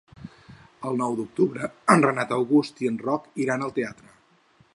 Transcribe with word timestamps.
El 0.91 0.97
nou 1.01 1.17
d'octubre 1.19 1.69
en 1.97 2.03
Renat 2.07 2.35
August 2.39 2.83
i 2.87 2.91
en 2.93 3.01
Roc 3.07 3.29
iran 3.47 3.69
al 3.69 3.77
teatre. 3.79 4.13